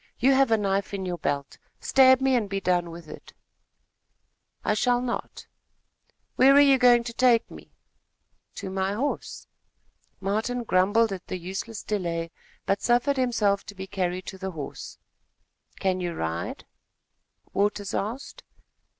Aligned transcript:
You 0.17 0.33
have 0.33 0.49
a 0.49 0.57
knife 0.57 0.95
in 0.95 1.05
your 1.05 1.19
belt. 1.19 1.59
Stab 1.79 2.21
me, 2.21 2.33
and 2.35 2.49
be 2.49 2.59
done 2.59 2.89
with 2.89 3.07
it." 3.07 3.33
"I 4.65 4.73
shall 4.73 4.99
not." 4.99 5.45
"Where 6.37 6.55
are 6.55 6.59
you 6.59 6.79
going 6.79 7.03
to 7.03 7.13
take 7.13 7.51
me?" 7.51 7.71
"To 8.55 8.71
my 8.71 8.93
horse." 8.93 9.45
Martin 10.19 10.63
grumbled 10.63 11.13
at 11.13 11.27
the 11.27 11.37
useless 11.37 11.83
delay, 11.83 12.31
but 12.65 12.81
suffered 12.81 13.17
himself 13.17 13.63
to 13.67 13.75
be 13.75 13.85
carried 13.85 14.25
to 14.25 14.39
the 14.39 14.49
horse. 14.49 14.97
"Can 15.79 15.99
you 16.01 16.15
ride?" 16.15 16.65
Waters 17.53 17.93
asked. 17.93 18.41